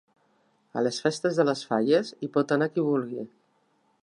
A 0.79 0.83
les 0.87 0.97
festes 1.07 1.37
de 1.41 1.47
les 1.51 1.63
falles 1.73 2.11
hi 2.29 2.33
pot 2.39 2.55
anar 2.57 2.73
qui 2.75 2.89
vulgui. 2.91 3.29